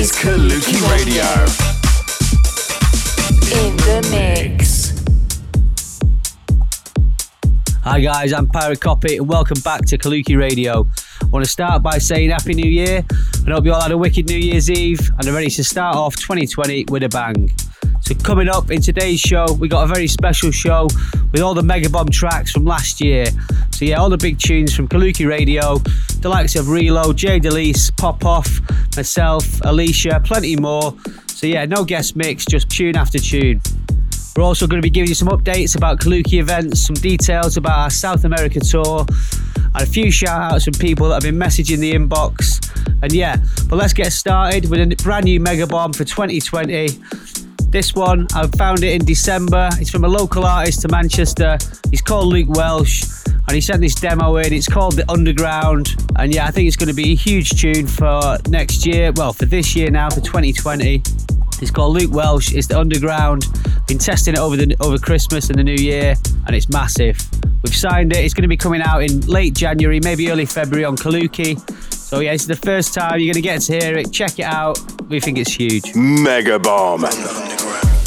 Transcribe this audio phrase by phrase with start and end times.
[0.00, 1.24] is Kaluki Radio.
[3.52, 4.94] in the mix.
[7.82, 10.86] Hi guys, I'm Pirate Copy and welcome back to Kaluki Radio.
[11.20, 13.04] I want to start by saying Happy New Year
[13.44, 15.96] and hope you all had a wicked New Year's Eve and are ready to start
[15.96, 17.50] off 2020 with a bang.
[18.00, 20.88] So coming up in today's show, we got a very special show
[21.30, 23.26] with all the Mega Bomb tracks from last year.
[23.72, 25.76] So yeah, all the big tunes from Kaluki Radio,
[26.20, 28.60] the likes of Reload, Jay Delise, Pop Off,
[28.96, 30.94] myself, Alicia, plenty more.
[31.28, 33.60] So yeah, no guest mix, just tune after tune.
[34.36, 37.78] We're also going to be giving you some updates about Kaluki events, some details about
[37.78, 39.06] our South America tour,
[39.56, 42.58] and a few shout outs from people that have been messaging the inbox.
[43.02, 43.36] And yeah,
[43.68, 46.88] but let's get started with a brand new Mega Bomb for 2020.
[47.70, 49.70] This one, I found it in December.
[49.74, 51.56] It's from a local artist to Manchester.
[51.90, 53.04] He's called Luke Welsh,
[53.50, 54.52] and he sent this demo in.
[54.52, 55.96] It's called The Underground.
[56.14, 59.10] And yeah, I think it's going to be a huge tune for next year.
[59.16, 61.02] Well, for this year now, for 2020.
[61.60, 62.54] It's called Luke Welsh.
[62.54, 63.46] It's the underground.
[63.88, 66.14] Been testing it over the over Christmas and the New Year,
[66.46, 67.18] and it's massive.
[67.64, 68.24] We've signed it.
[68.24, 71.58] It's going to be coming out in late January, maybe early February on Kaluki.
[71.92, 74.12] So yeah, it's the first time you're going to get to hear it.
[74.12, 74.78] Check it out.
[75.08, 75.92] We think it's huge.
[75.96, 77.00] Mega Bomb.
[77.00, 77.99] together.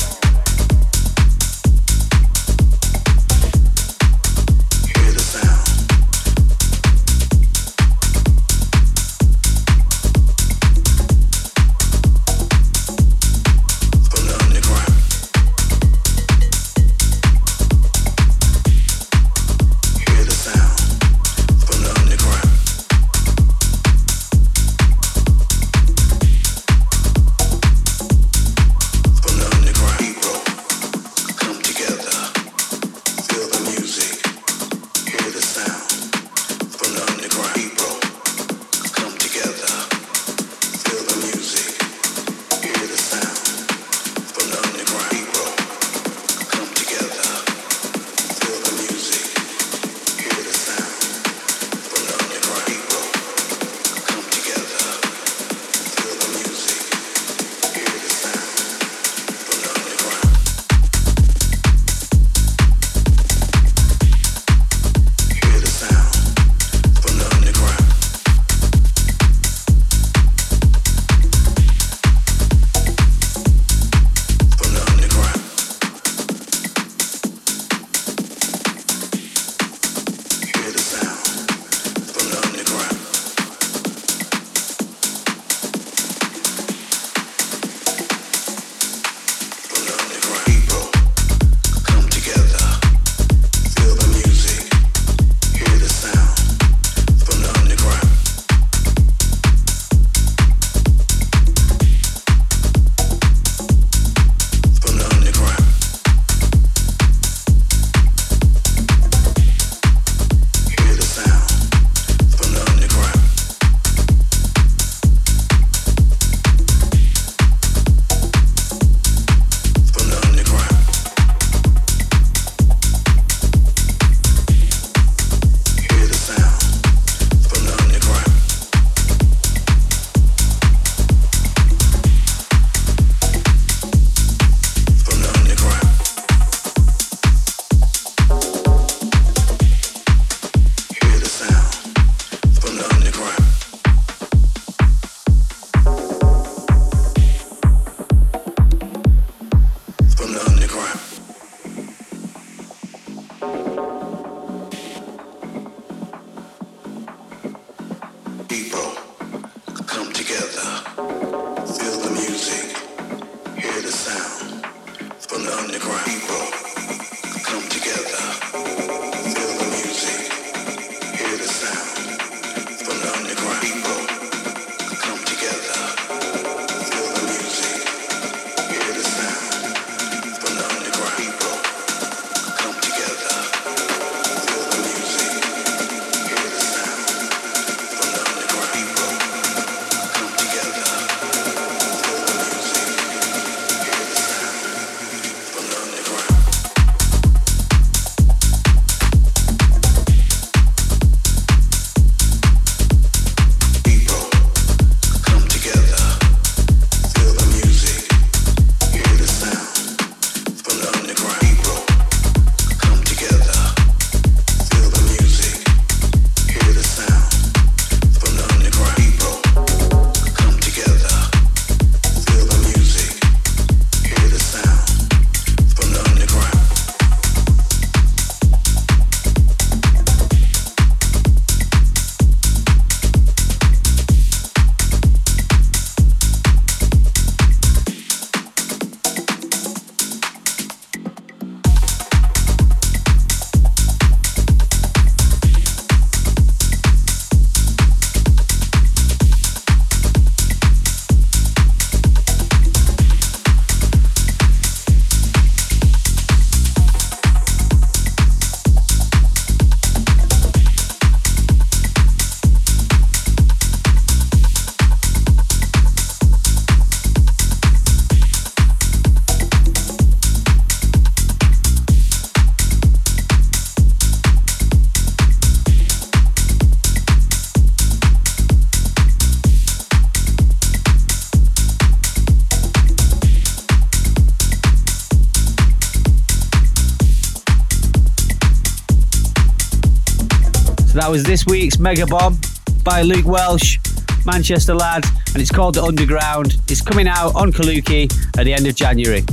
[291.03, 292.39] That was this week's Mega Bomb
[292.85, 293.77] by Luke Welsh,
[294.25, 296.55] Manchester lad, and it's called The Underground.
[296.69, 298.03] It's coming out on Kaluki
[298.37, 299.25] at the end of January.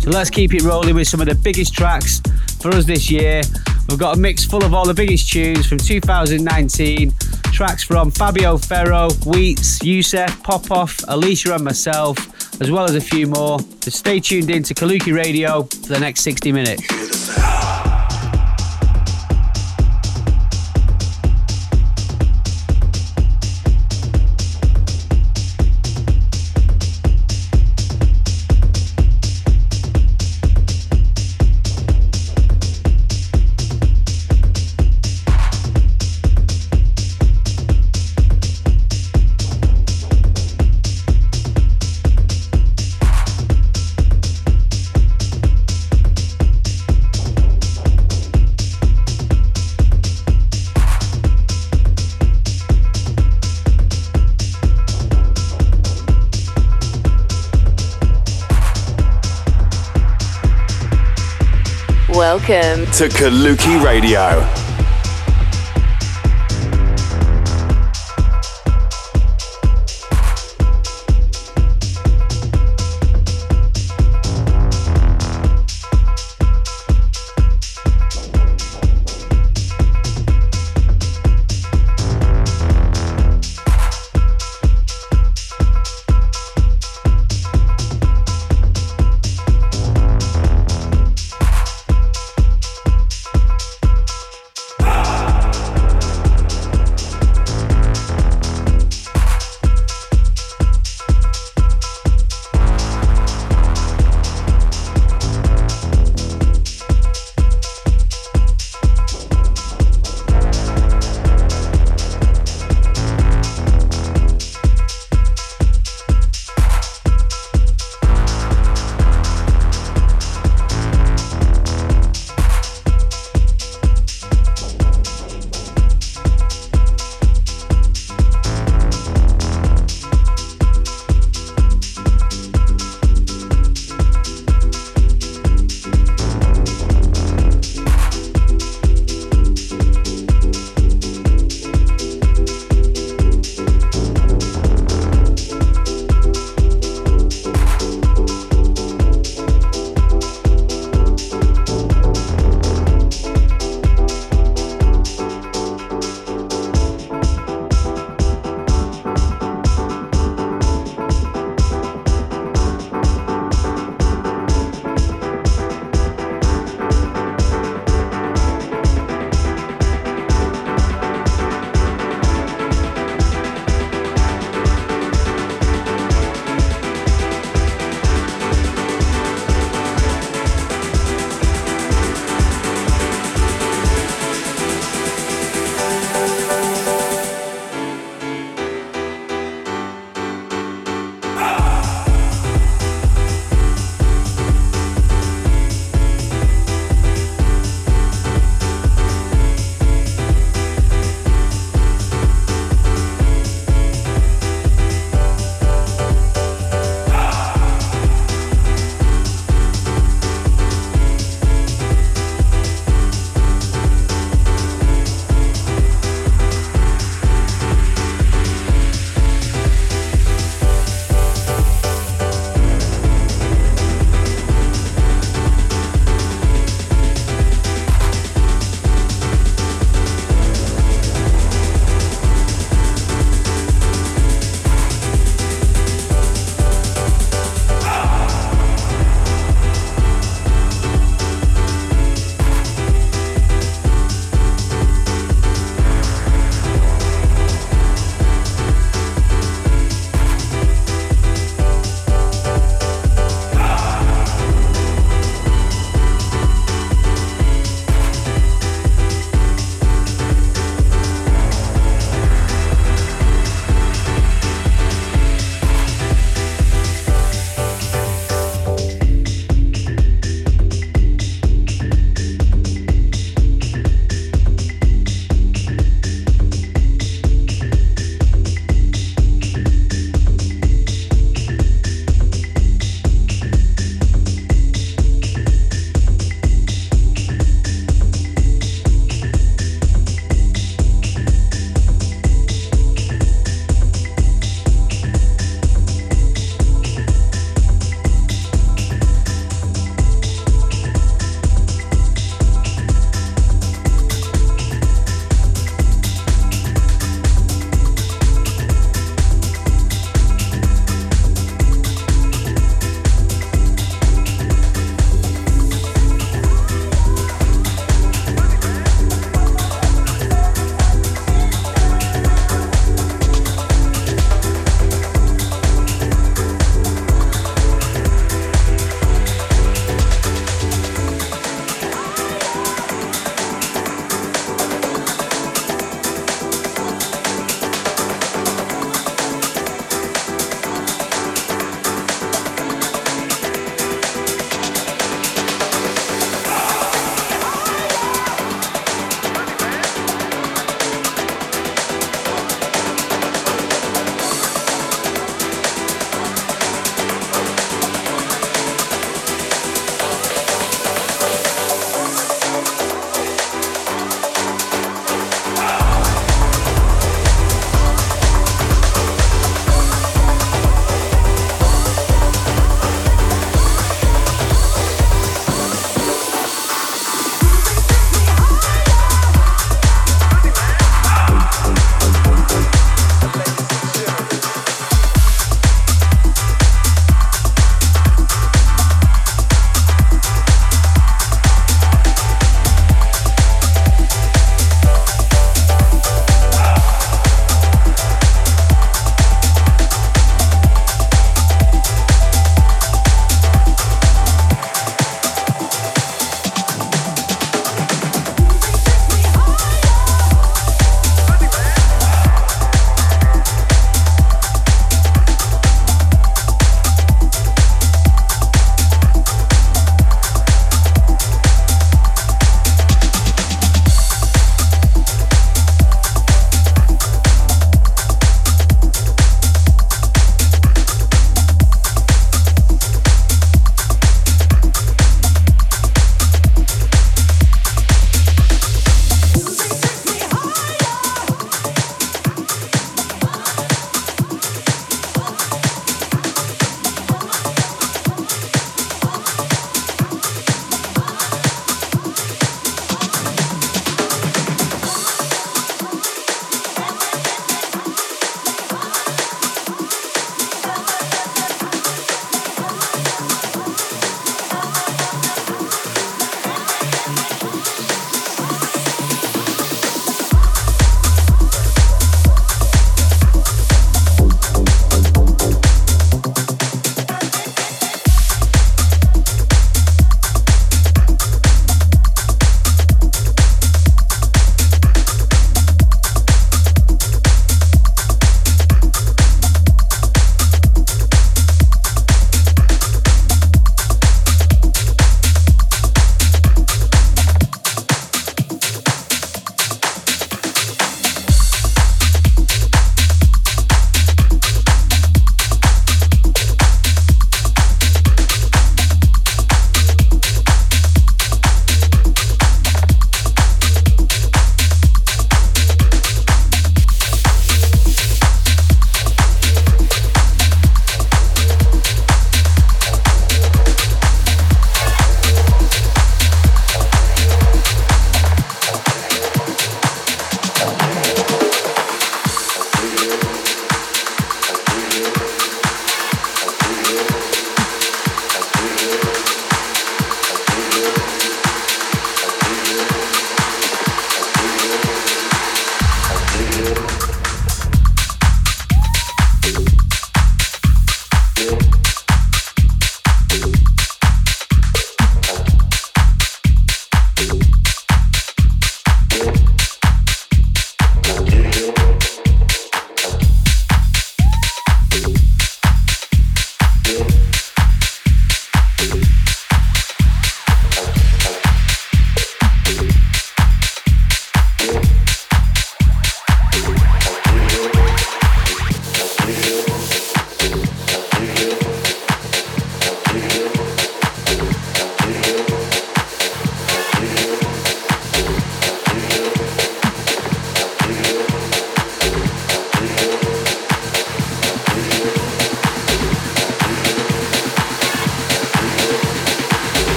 [0.00, 2.20] So let's keep it rolling with some of the biggest tracks
[2.60, 3.40] for us this year.
[3.88, 7.14] We've got a mix full of all the biggest tunes from 2019.
[7.44, 13.26] Tracks from Fabio Ferro, Wheats, Yusef, Popoff, Alicia, and myself, as well as a few
[13.26, 13.58] more.
[13.80, 16.95] So stay tuned in to Kaluki Radio for the next 60 minutes.
[62.48, 64.65] Welcome to Kaluki Radio.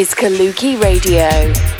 [0.00, 1.79] Is Kaluki Radio.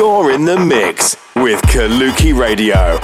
[0.00, 2.98] In the mix with Kaluki Radio.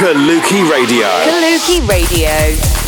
[0.00, 1.08] Kaluki Radio.
[1.28, 2.79] Kaluki Radio.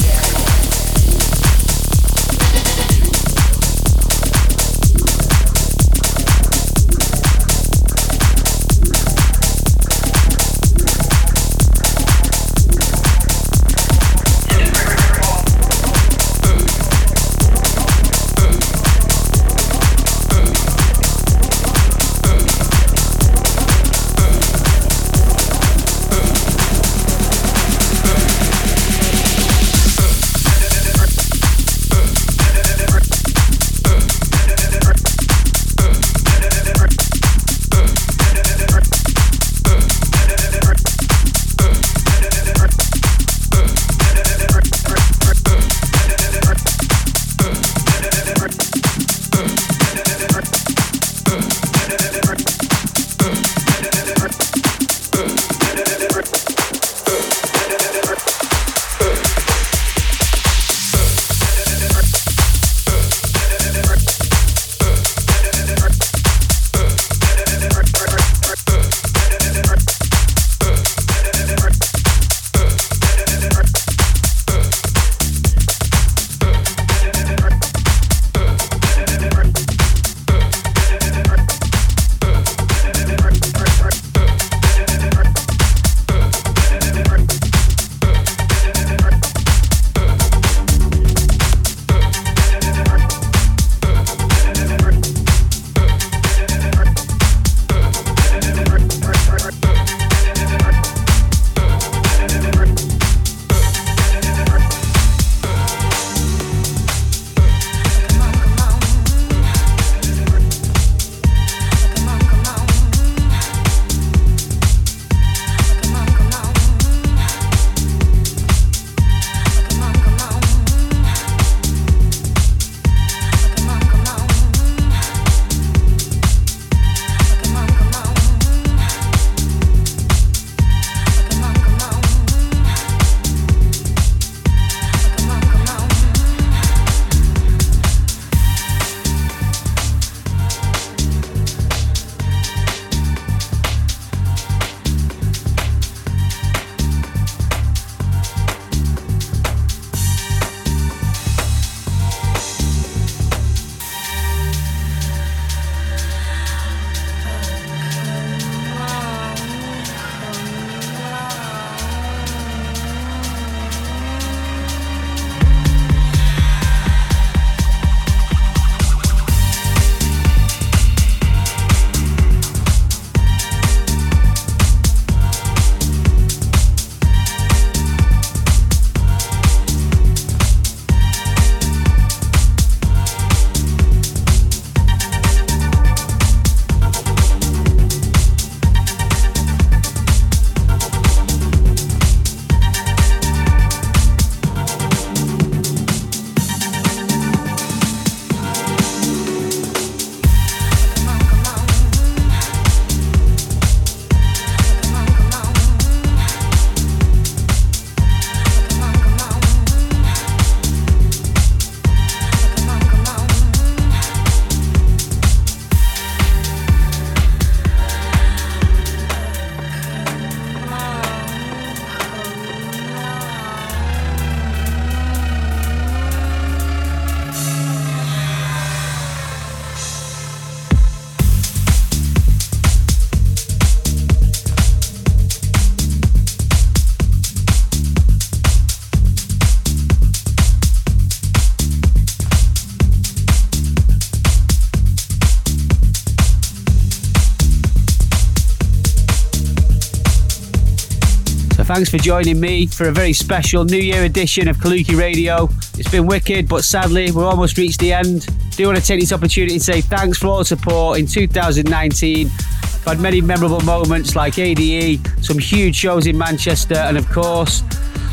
[251.74, 255.48] Thanks for joining me for a very special New Year edition of Kaluki Radio.
[255.78, 258.26] It's been wicked, but sadly, we're almost reached the end.
[258.50, 262.26] do want to take this opportunity to say thanks for all the support in 2019.
[262.26, 267.62] I've had many memorable moments like ADE, some huge shows in Manchester, and of course,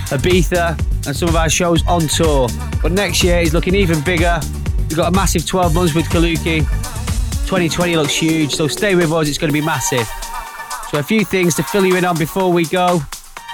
[0.09, 2.47] Ibiza, and some of our shows on tour.
[2.81, 4.39] But next year is looking even bigger.
[4.87, 6.59] We've got a massive 12 months with Kaluki.
[7.45, 10.07] 2020 looks huge, so stay with us, it's going to be massive.
[10.91, 13.01] So, a few things to fill you in on before we go.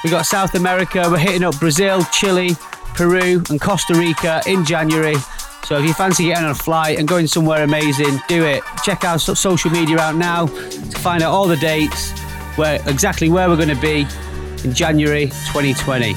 [0.05, 1.07] We got South America.
[1.09, 2.51] We're hitting up Brazil, Chile,
[2.93, 5.15] Peru, and Costa Rica in January.
[5.63, 8.61] So if you fancy getting on a flight and going somewhere amazing, do it.
[8.83, 12.11] Check our social media out now to find out all the dates,
[12.55, 14.05] where exactly where we're going to be.
[14.63, 16.13] in January 2020.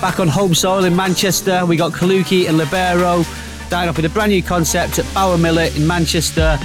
[0.00, 3.22] Back on home soil in Manchester, we got Kaluki and Libero
[3.68, 6.58] starting off with a brand new concept at Bower Millet in Manchester,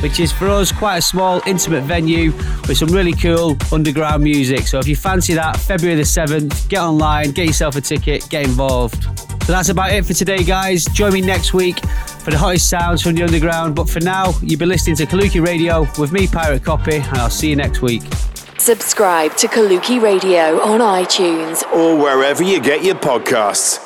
[0.00, 2.32] which is for us quite a small, intimate venue
[2.68, 4.66] with some really cool underground music.
[4.66, 8.44] So if you fancy that, February the 7th, get online, get yourself a ticket, get
[8.44, 9.02] involved.
[9.44, 10.84] So that's about it for today, guys.
[10.86, 11.78] Join me next week
[12.18, 13.76] for the hottest sounds from the underground.
[13.76, 17.30] But for now, you've been listening to Kaluki Radio with me, Pirate Copy, and I'll
[17.30, 18.02] see you next week.
[18.58, 23.85] Subscribe to Kaluki Radio on iTunes Or wherever you get your podcasts.